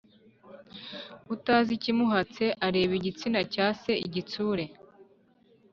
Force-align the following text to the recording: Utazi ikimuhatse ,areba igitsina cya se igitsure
Utazi 1.33 1.71
ikimuhatse 1.77 2.45
,areba 2.67 2.93
igitsina 2.99 3.39
cya 3.53 3.67
se 3.81 3.91
igitsure 4.07 4.65